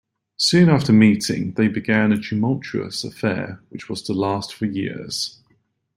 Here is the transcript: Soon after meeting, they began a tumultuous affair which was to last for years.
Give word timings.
Soon 0.37 0.67
after 0.67 0.91
meeting, 0.91 1.51
they 1.53 1.67
began 1.67 2.11
a 2.11 2.19
tumultuous 2.19 3.03
affair 3.03 3.61
which 3.69 3.87
was 3.87 4.01
to 4.01 4.13
last 4.13 4.51
for 4.51 4.65
years. 4.65 5.37